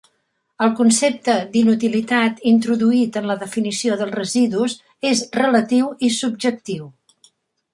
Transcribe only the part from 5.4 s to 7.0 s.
relatiu i subjectiu.